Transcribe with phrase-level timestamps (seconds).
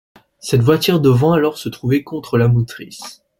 [0.39, 3.21] Cette voiture devant alors se trouver contre la motrice.